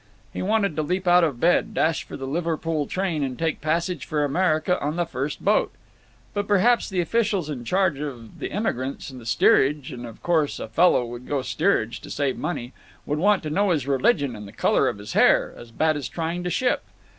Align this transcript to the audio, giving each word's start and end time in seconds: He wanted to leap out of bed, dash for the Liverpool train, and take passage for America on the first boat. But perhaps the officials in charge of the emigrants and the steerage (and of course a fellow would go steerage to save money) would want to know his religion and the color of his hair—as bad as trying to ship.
He 0.33 0.41
wanted 0.41 0.75
to 0.75 0.81
leap 0.81 1.07
out 1.07 1.23
of 1.23 1.39
bed, 1.39 1.75
dash 1.75 2.03
for 2.05 2.17
the 2.17 2.25
Liverpool 2.25 2.87
train, 2.87 3.21
and 3.23 3.37
take 3.37 3.61
passage 3.61 4.03
for 4.03 4.23
America 4.25 4.81
on 4.81 4.95
the 4.95 5.05
first 5.05 5.45
boat. 5.45 5.71
But 6.33 6.47
perhaps 6.47 6.89
the 6.89 7.01
officials 7.01 7.51
in 7.51 7.65
charge 7.65 7.99
of 7.99 8.39
the 8.39 8.51
emigrants 8.51 9.11
and 9.11 9.21
the 9.21 9.27
steerage 9.27 9.91
(and 9.91 10.07
of 10.07 10.23
course 10.23 10.59
a 10.59 10.67
fellow 10.67 11.05
would 11.05 11.27
go 11.27 11.43
steerage 11.43 12.01
to 12.01 12.09
save 12.09 12.35
money) 12.35 12.73
would 13.05 13.19
want 13.19 13.43
to 13.43 13.51
know 13.51 13.69
his 13.69 13.85
religion 13.85 14.35
and 14.35 14.47
the 14.47 14.51
color 14.53 14.87
of 14.89 14.97
his 14.97 15.13
hair—as 15.13 15.69
bad 15.69 15.95
as 15.95 16.09
trying 16.09 16.43
to 16.45 16.49
ship. 16.49 16.81